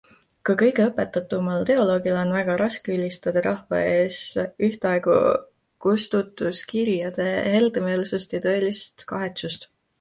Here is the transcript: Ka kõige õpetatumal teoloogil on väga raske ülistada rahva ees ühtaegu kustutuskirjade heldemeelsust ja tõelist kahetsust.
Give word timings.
Ka 0.49 0.53
kõige 0.59 0.85
õpetatumal 0.91 1.65
teoloogil 1.69 2.17
on 2.21 2.31
väga 2.37 2.55
raske 2.61 2.95
ülistada 2.95 3.43
rahva 3.47 3.83
ees 3.91 4.17
ühtaegu 4.69 5.19
kustutuskirjade 5.87 7.31
heldemeelsust 7.55 8.39
ja 8.39 8.45
tõelist 8.51 9.11
kahetsust. 9.15 9.73